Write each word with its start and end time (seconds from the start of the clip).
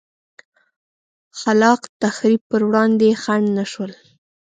خلا 1.39 1.73
ق 1.81 1.83
تخریب 2.01 2.41
پر 2.49 2.61
وړاندې 2.67 3.19
خنډ 3.21 3.45
نه 3.57 3.65
شول. 3.71 3.91